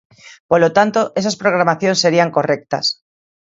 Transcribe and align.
Polo 0.49 0.69
tanto, 0.77 0.99
esas 1.19 1.39
programacións 1.41 2.01
serían 2.03 2.33
correctas. 2.37 2.85